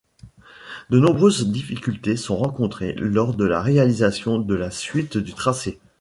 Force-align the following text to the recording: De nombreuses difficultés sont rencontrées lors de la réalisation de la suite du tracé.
De 0.89 0.97
nombreuses 0.99 1.51
difficultés 1.51 2.17
sont 2.17 2.35
rencontrées 2.35 2.93
lors 2.93 3.35
de 3.35 3.45
la 3.45 3.61
réalisation 3.61 4.39
de 4.39 4.55
la 4.55 4.71
suite 4.71 5.15
du 5.17 5.35
tracé. 5.35 5.79